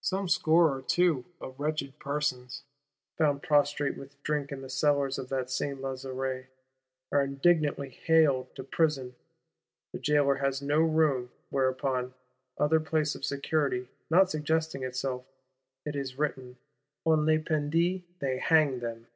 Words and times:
"Some 0.00 0.28
score 0.28 0.76
or 0.76 0.82
two" 0.82 1.26
of 1.40 1.60
wretched 1.60 2.00
persons, 2.00 2.64
found 3.18 3.44
prostrate 3.44 3.96
with 3.96 4.20
drink 4.24 4.50
in 4.50 4.60
the 4.60 4.68
cellars 4.68 5.16
of 5.16 5.28
that 5.28 5.48
Saint 5.48 5.80
Lazare, 5.80 6.48
are 7.12 7.22
indignantly 7.22 7.90
haled 7.90 8.52
to 8.56 8.64
prison; 8.64 9.14
the 9.92 10.00
Jailor 10.00 10.34
has 10.38 10.60
no 10.60 10.80
room; 10.80 11.30
whereupon, 11.50 12.14
other 12.58 12.80
place 12.80 13.14
of 13.14 13.24
security 13.24 13.86
not 14.10 14.28
suggesting 14.28 14.82
itself, 14.82 15.24
it 15.84 15.94
is 15.94 16.18
written, 16.18 16.56
"on 17.04 17.24
les 17.24 17.38
pendit, 17.38 18.02
they 18.18 18.38
hanged 18.38 18.80
them." 18.80 19.06